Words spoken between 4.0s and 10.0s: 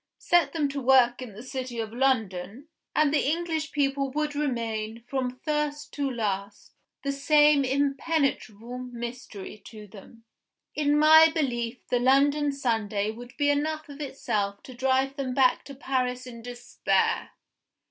would remain, from first to last, the same impenetrable mystery to